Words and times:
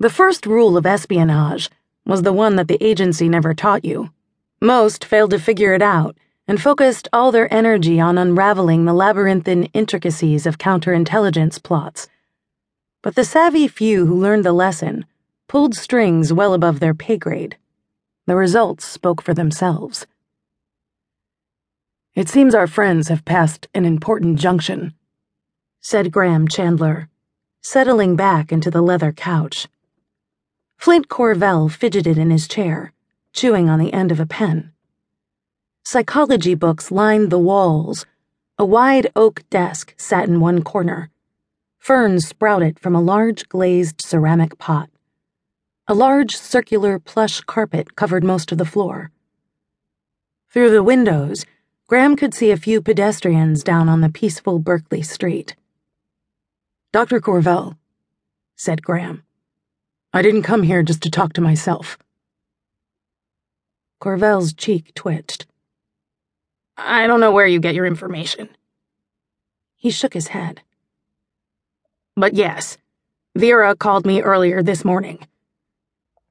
The 0.00 0.08
first 0.08 0.46
rule 0.46 0.78
of 0.78 0.86
espionage 0.86 1.68
was 2.06 2.22
the 2.22 2.32
one 2.32 2.56
that 2.56 2.68
the 2.68 2.82
agency 2.82 3.28
never 3.28 3.52
taught 3.52 3.84
you. 3.84 4.08
Most 4.58 5.04
failed 5.04 5.30
to 5.32 5.38
figure 5.38 5.74
it 5.74 5.82
out 5.82 6.16
and 6.48 6.58
focused 6.60 7.06
all 7.12 7.30
their 7.30 7.52
energy 7.52 8.00
on 8.00 8.16
unraveling 8.16 8.86
the 8.86 8.94
labyrinthine 8.94 9.64
intricacies 9.74 10.46
of 10.46 10.56
counterintelligence 10.56 11.62
plots. 11.62 12.08
But 13.02 13.14
the 13.14 13.26
savvy 13.26 13.68
few 13.68 14.06
who 14.06 14.18
learned 14.18 14.42
the 14.42 14.54
lesson 14.54 15.04
pulled 15.48 15.74
strings 15.74 16.32
well 16.32 16.54
above 16.54 16.80
their 16.80 16.94
pay 16.94 17.18
grade. 17.18 17.58
The 18.26 18.36
results 18.36 18.86
spoke 18.86 19.20
for 19.20 19.34
themselves. 19.34 20.06
It 22.14 22.30
seems 22.30 22.54
our 22.54 22.66
friends 22.66 23.08
have 23.08 23.26
passed 23.26 23.68
an 23.74 23.84
important 23.84 24.38
junction, 24.38 24.94
said 25.82 26.10
Graham 26.10 26.48
Chandler, 26.48 27.10
settling 27.60 28.16
back 28.16 28.50
into 28.50 28.70
the 28.70 28.80
leather 28.80 29.12
couch. 29.12 29.68
Flint 30.80 31.10
Corvell 31.10 31.68
fidgeted 31.68 32.16
in 32.16 32.30
his 32.30 32.48
chair, 32.48 32.94
chewing 33.34 33.68
on 33.68 33.78
the 33.78 33.92
end 33.92 34.10
of 34.10 34.18
a 34.18 34.24
pen. 34.24 34.72
Psychology 35.84 36.54
books 36.54 36.90
lined 36.90 37.28
the 37.28 37.38
walls. 37.38 38.06
A 38.56 38.64
wide 38.64 39.12
oak 39.14 39.42
desk 39.50 39.92
sat 39.98 40.26
in 40.26 40.40
one 40.40 40.62
corner. 40.62 41.10
Ferns 41.78 42.26
sprouted 42.26 42.80
from 42.80 42.94
a 42.94 43.02
large 43.02 43.46
glazed 43.50 44.00
ceramic 44.00 44.56
pot. 44.56 44.88
A 45.86 45.92
large 45.92 46.34
circular 46.34 46.98
plush 46.98 47.42
carpet 47.42 47.94
covered 47.94 48.24
most 48.24 48.50
of 48.50 48.56
the 48.56 48.64
floor. 48.64 49.10
Through 50.48 50.70
the 50.70 50.82
windows, 50.82 51.44
Graham 51.88 52.16
could 52.16 52.32
see 52.32 52.50
a 52.50 52.56
few 52.56 52.80
pedestrians 52.80 53.62
down 53.62 53.90
on 53.90 54.00
the 54.00 54.08
peaceful 54.08 54.58
Berkeley 54.58 55.02
street. 55.02 55.56
Dr. 56.90 57.20
Corvell, 57.20 57.76
said 58.56 58.82
Graham. 58.82 59.24
I 60.12 60.22
didn't 60.22 60.42
come 60.42 60.64
here 60.64 60.82
just 60.82 61.02
to 61.02 61.10
talk 61.10 61.34
to 61.34 61.40
myself. 61.40 61.96
Corvell's 64.00 64.52
cheek 64.52 64.92
twitched. 64.94 65.46
I 66.76 67.06
don't 67.06 67.20
know 67.20 67.30
where 67.30 67.46
you 67.46 67.60
get 67.60 67.74
your 67.74 67.86
information. 67.86 68.48
He 69.76 69.90
shook 69.90 70.14
his 70.14 70.28
head. 70.28 70.62
But 72.16 72.34
yes, 72.34 72.76
Vera 73.36 73.76
called 73.76 74.04
me 74.04 74.20
earlier 74.20 74.62
this 74.62 74.84
morning. 74.84 75.26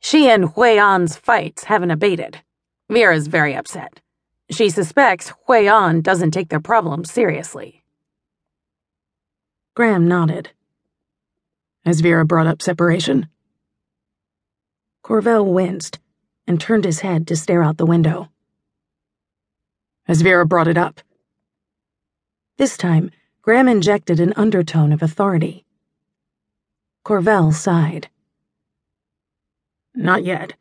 She 0.00 0.30
and 0.30 0.44
Huian's 0.44 1.16
fights 1.16 1.64
haven't 1.64 1.90
abated. 1.90 2.40
Vera's 2.88 3.26
very 3.26 3.54
upset. 3.54 4.00
She 4.50 4.70
suspects 4.70 5.32
Huian 5.46 6.02
doesn't 6.02 6.30
take 6.30 6.48
their 6.48 6.60
problems 6.60 7.12
seriously. 7.12 7.82
Graham 9.74 10.08
nodded. 10.08 10.50
Has 11.84 12.00
Vera 12.00 12.24
brought 12.24 12.46
up 12.46 12.62
separation? 12.62 13.28
Corvell 15.06 15.46
winced 15.46 16.00
and 16.48 16.60
turned 16.60 16.84
his 16.84 16.98
head 16.98 17.28
to 17.28 17.36
stare 17.36 17.62
out 17.62 17.76
the 17.76 17.86
window. 17.86 18.28
Has 20.06 20.20
Vera 20.20 20.44
brought 20.44 20.66
it 20.66 20.76
up? 20.76 21.00
This 22.56 22.76
time, 22.76 23.12
Graham 23.40 23.68
injected 23.68 24.18
an 24.18 24.32
undertone 24.34 24.90
of 24.90 25.04
authority. 25.04 25.64
Corvell 27.04 27.52
sighed. 27.52 28.08
Not 29.94 30.24
yet. 30.24 30.54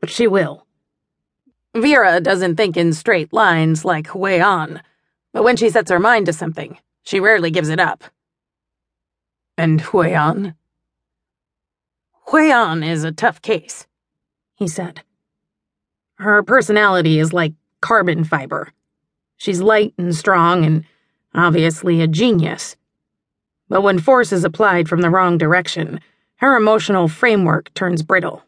But 0.00 0.10
she 0.10 0.26
will. 0.26 0.66
Vera 1.72 2.20
doesn't 2.20 2.56
think 2.56 2.76
in 2.76 2.92
straight 2.92 3.32
lines 3.32 3.84
like 3.84 4.08
Huian, 4.08 4.80
but 5.32 5.44
when 5.44 5.56
she 5.56 5.70
sets 5.70 5.92
her 5.92 6.00
mind 6.00 6.26
to 6.26 6.32
something, 6.32 6.78
she 7.04 7.20
rarely 7.20 7.52
gives 7.52 7.68
it 7.68 7.78
up. 7.78 8.02
And 9.56 9.80
Huian? 9.80 10.56
An 12.32 12.82
is 12.82 13.04
a 13.04 13.12
tough 13.12 13.42
case, 13.42 13.86
he 14.54 14.66
said. 14.66 15.02
Her 16.16 16.42
personality 16.42 17.18
is 17.18 17.32
like 17.32 17.52
carbon 17.80 18.24
fiber. 18.24 18.72
She's 19.36 19.60
light 19.60 19.92
and 19.98 20.14
strong 20.14 20.64
and 20.64 20.84
obviously 21.34 22.00
a 22.00 22.06
genius. 22.06 22.76
But 23.68 23.82
when 23.82 23.98
force 23.98 24.32
is 24.32 24.44
applied 24.44 24.88
from 24.88 25.00
the 25.00 25.10
wrong 25.10 25.36
direction, 25.38 26.00
her 26.36 26.56
emotional 26.56 27.08
framework 27.08 27.72
turns 27.74 28.02
brittle. 28.02 28.42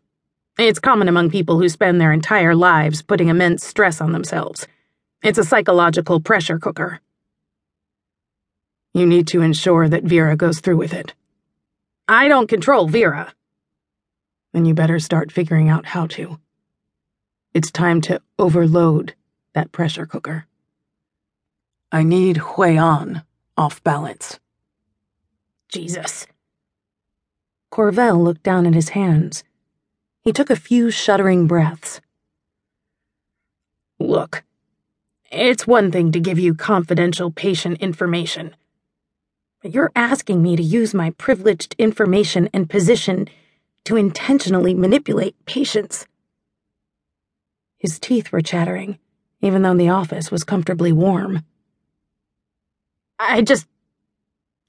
It's 0.59 0.79
common 0.79 1.09
among 1.09 1.31
people 1.31 1.59
who 1.59 1.69
spend 1.69 2.01
their 2.01 2.13
entire 2.13 2.55
lives 2.55 3.03
putting 3.03 3.29
immense 3.29 3.65
stress 3.65 4.01
on 4.01 4.13
themselves. 4.13 4.69
It's 5.23 5.39
a 5.39 5.45
psychological 5.45 6.21
pressure 6.21 6.59
cooker. 6.59 7.01
You 8.93 9.07
need 9.07 9.27
to 9.29 9.43
ensure 9.43 9.89
that 9.89 10.05
Vera 10.05 10.37
goes 10.37 10.61
through 10.61 10.77
with 10.77 10.93
it. 10.93 11.15
I 12.07 12.29
don't 12.29 12.49
control 12.49 12.87
Vera. 12.87 13.35
Then 14.55 14.67
you 14.67 14.73
better 14.73 15.01
start 15.01 15.33
figuring 15.33 15.69
out 15.69 15.85
how 15.85 16.07
to. 16.07 16.39
It's 17.53 17.73
time 17.73 18.01
to 18.03 18.23
overload 18.39 19.15
that 19.53 19.73
pressure 19.73 20.07
cooker. 20.07 20.47
I 21.91 22.05
need 22.05 22.37
Huian 22.37 23.25
off 23.57 23.83
balance. 23.83 24.39
Jesus. 25.69 26.29
Corvell 27.73 28.23
looked 28.23 28.45
down 28.45 28.65
at 28.65 28.75
his 28.75 28.91
hands. 28.91 29.43
He 30.21 30.33
took 30.33 30.51
a 30.51 30.57
few 30.57 30.89
shuddering 30.93 31.49
breaths. 31.49 32.01
Look, 33.99 34.45
it's 35.33 35.67
one 35.67 35.91
thing 35.91 36.13
to 36.13 36.21
give 36.21 36.39
you 36.39 36.55
confidential 36.55 37.33
patient 37.33 37.81
information. 37.81 38.55
But 39.61 39.75
you're 39.75 39.91
asking 39.97 40.45
me 40.45 40.55
to 40.55 40.63
use 40.63 40.95
my 40.95 41.11
privileged 41.11 41.75
information 41.77 42.49
and 42.53 42.71
position 42.71 43.27
to 43.85 43.97
intentionally 43.97 44.75
manipulate 44.75 45.37
patients. 45.47 46.07
His 47.79 47.99
teeth 47.99 48.33
were 48.33 48.41
chattering 48.41 48.99
even 49.45 49.61
though 49.61 49.77
the 49.77 49.91
office 49.91 50.31
was 50.31 50.43
comfortably 50.43 50.91
warm. 50.91 51.45
I 53.19 53.43
just 53.43 53.67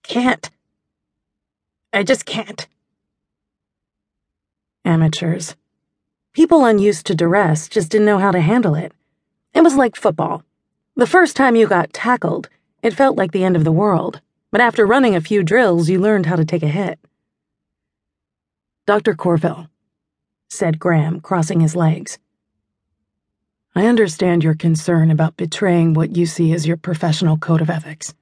can't. 0.03 0.50
I 1.94 2.03
just 2.03 2.26
can't. 2.26 2.68
Amateurs. 4.84 5.56
People 6.34 6.66
unused 6.66 7.06
to 7.06 7.16
duress 7.16 7.70
just 7.70 7.90
didn't 7.90 8.06
know 8.06 8.18
how 8.18 8.32
to 8.32 8.42
handle 8.42 8.76
it. 8.76 8.92
It 9.53 9.62
was 9.62 9.78
like 9.78 9.96
football. 9.96 10.44
The 10.97 11.08
first 11.08 11.38
time 11.38 11.56
you 11.56 11.68
got 11.68 11.94
tackled, 11.94 12.50
it 12.84 12.94
felt 12.94 13.16
like 13.16 13.32
the 13.32 13.46
end 13.46 13.56
of 13.56 13.64
the 13.64 13.72
world, 13.72 14.20
but 14.52 14.59
after 14.59 14.86
running 14.86 15.16
a 15.16 15.22
few 15.22 15.42
drills, 15.42 15.90
you 15.90 16.02
learned 16.02 16.26
how 16.26 16.36
to 16.36 16.44
take 16.44 16.64
a 16.64 16.68
hit. 16.68 17.00
Dr. 18.88 19.16
Corvell, 19.16 19.68
said 20.47 20.78
Graham, 20.78 21.19
crossing 21.19 21.59
his 21.59 21.75
legs. 21.75 22.19
I 23.73 23.88
understand 23.88 24.44
your 24.44 24.53
concern 24.53 25.09
about 25.09 25.38
betraying 25.38 25.96
what 25.96 26.16
you 26.16 26.28
see 26.28 26.53
as 26.53 26.68
your 26.68 26.78
professional 26.78 27.35
code 27.35 27.62
of 27.62 27.69
ethics. 27.72 28.13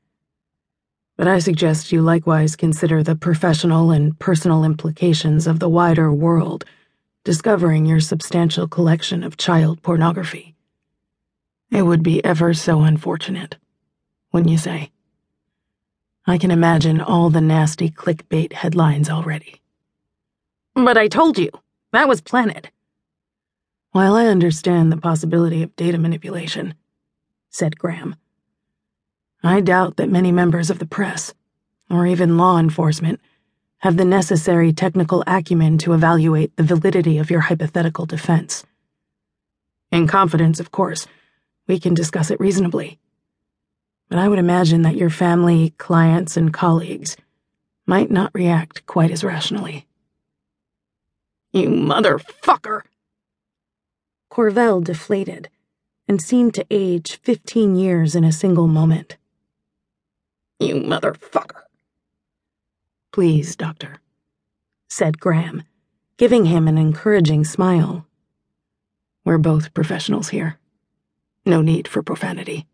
But 1.17 1.27
I 1.27 1.39
suggest 1.39 1.91
you 1.91 2.01
likewise 2.01 2.55
consider 2.55 3.03
the 3.03 3.17
professional 3.17 3.91
and 3.91 4.17
personal 4.17 4.63
implications 4.63 5.47
of 5.47 5.59
the 5.59 5.67
wider 5.67 6.13
world 6.13 6.63
discovering 7.25 7.85
your 7.85 7.99
substantial 7.99 8.65
collection 8.65 9.21
of 9.21 9.35
child 9.35 9.81
pornography. 9.81 10.55
It 11.71 11.81
would 11.81 12.03
be 12.03 12.23
ever 12.23 12.53
so 12.53 12.83
unfortunate, 12.83 13.57
wouldn't 14.31 14.51
you 14.51 14.57
say? 14.57 14.91
I 16.25 16.37
can 16.37 16.51
imagine 16.51 17.01
all 17.01 17.29
the 17.29 17.41
nasty 17.41 17.89
clickbait 17.89 18.53
headlines 18.53 19.09
already. 19.09 19.59
But 20.75 20.97
I 20.97 21.07
told 21.07 21.37
you, 21.37 21.49
that 21.91 22.07
was 22.07 22.21
planted. 22.21 22.69
While 23.91 24.15
I 24.15 24.25
understand 24.25 24.91
the 24.91 24.97
possibility 24.97 25.61
of 25.61 25.75
data 25.75 25.99
manipulation, 25.99 26.73
said 27.49 27.77
Graham, 27.77 28.15
I 29.43 29.59
doubt 29.59 29.97
that 29.97 30.09
many 30.09 30.31
members 30.31 30.71
of 30.71 30.79
the 30.79 30.87
press, 30.87 31.33
or 31.91 32.07
even 32.07 32.37
law 32.37 32.57
enforcement, 32.57 33.21
have 33.79 33.97
the 33.97 34.05
necessary 34.05 34.73
technical 34.73 35.23
acumen 35.27 35.77
to 35.77 35.93
evaluate 35.93 36.55
the 36.55 36.63
validity 36.63 37.19
of 37.19 37.29
your 37.29 37.41
hypothetical 37.41 38.07
defense. 38.07 38.65
In 39.91 40.07
confidence, 40.07 40.59
of 40.59 40.71
course, 40.71 41.05
we 41.67 41.79
can 41.79 41.93
discuss 41.93 42.31
it 42.31 42.39
reasonably. 42.39 42.97
But 44.09 44.17
I 44.17 44.27
would 44.27 44.39
imagine 44.39 44.81
that 44.81 44.95
your 44.95 45.11
family, 45.11 45.75
clients, 45.77 46.35
and 46.35 46.51
colleagues 46.51 47.15
might 47.85 48.09
not 48.09 48.31
react 48.33 48.87
quite 48.87 49.11
as 49.11 49.23
rationally. 49.23 49.85
You 51.53 51.69
motherfucker! 51.69 52.81
Corvell 54.31 54.83
deflated 54.83 55.49
and 56.07 56.19
seemed 56.19 56.55
to 56.55 56.65
age 56.71 57.19
15 57.21 57.75
years 57.75 58.15
in 58.15 58.23
a 58.23 58.31
single 58.31 58.67
moment. 58.67 59.17
You 60.59 60.77
motherfucker. 60.77 61.61
Please, 63.11 63.55
Doctor, 63.55 64.01
said 64.89 65.19
Graham, 65.19 65.61
giving 66.17 66.45
him 66.45 66.67
an 66.67 66.79
encouraging 66.79 67.45
smile. 67.45 68.07
We're 69.23 69.37
both 69.37 69.75
professionals 69.75 70.29
here. 70.29 70.57
No 71.45 71.61
need 71.61 71.87
for 71.87 72.01
profanity. 72.01 72.65